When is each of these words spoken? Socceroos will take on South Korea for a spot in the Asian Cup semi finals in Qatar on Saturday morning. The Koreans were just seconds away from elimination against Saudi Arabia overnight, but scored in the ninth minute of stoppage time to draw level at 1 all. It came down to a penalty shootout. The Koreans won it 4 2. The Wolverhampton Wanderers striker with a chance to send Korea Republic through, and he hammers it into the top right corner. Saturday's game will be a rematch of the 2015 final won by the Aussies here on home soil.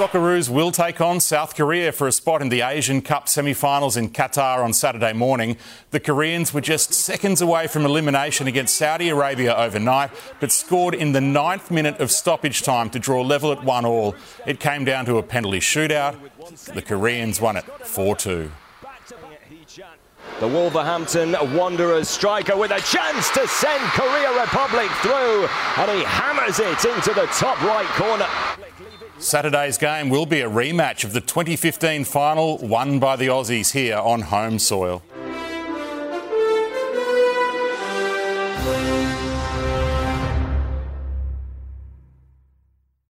Socceroos 0.00 0.48
will 0.48 0.70
take 0.70 0.98
on 1.02 1.20
South 1.20 1.54
Korea 1.54 1.92
for 1.92 2.08
a 2.08 2.12
spot 2.12 2.40
in 2.40 2.48
the 2.48 2.62
Asian 2.62 3.02
Cup 3.02 3.28
semi 3.28 3.52
finals 3.52 3.98
in 3.98 4.08
Qatar 4.08 4.64
on 4.64 4.72
Saturday 4.72 5.12
morning. 5.12 5.58
The 5.90 6.00
Koreans 6.00 6.54
were 6.54 6.62
just 6.62 6.94
seconds 6.94 7.42
away 7.42 7.66
from 7.66 7.84
elimination 7.84 8.46
against 8.46 8.76
Saudi 8.76 9.10
Arabia 9.10 9.54
overnight, 9.54 10.10
but 10.40 10.52
scored 10.52 10.94
in 10.94 11.12
the 11.12 11.20
ninth 11.20 11.70
minute 11.70 12.00
of 12.00 12.10
stoppage 12.10 12.62
time 12.62 12.88
to 12.88 12.98
draw 12.98 13.20
level 13.20 13.52
at 13.52 13.62
1 13.62 13.84
all. 13.84 14.14
It 14.46 14.58
came 14.58 14.86
down 14.86 15.04
to 15.04 15.18
a 15.18 15.22
penalty 15.22 15.60
shootout. 15.60 16.16
The 16.72 16.80
Koreans 16.80 17.38
won 17.38 17.58
it 17.58 17.64
4 17.64 18.16
2. 18.16 18.50
The 20.38 20.48
Wolverhampton 20.48 21.36
Wanderers 21.54 22.08
striker 22.08 22.56
with 22.56 22.70
a 22.70 22.80
chance 22.80 23.28
to 23.32 23.46
send 23.46 23.82
Korea 23.90 24.40
Republic 24.40 24.90
through, 25.02 25.46
and 25.76 25.90
he 25.90 26.02
hammers 26.04 26.58
it 26.58 26.86
into 26.86 27.12
the 27.12 27.26
top 27.34 27.60
right 27.60 27.86
corner. 27.88 28.26
Saturday's 29.20 29.76
game 29.76 30.08
will 30.08 30.24
be 30.24 30.40
a 30.40 30.48
rematch 30.48 31.04
of 31.04 31.12
the 31.12 31.20
2015 31.20 32.04
final 32.04 32.56
won 32.56 32.98
by 32.98 33.16
the 33.16 33.26
Aussies 33.26 33.72
here 33.72 33.98
on 33.98 34.22
home 34.22 34.58
soil. 34.58 35.02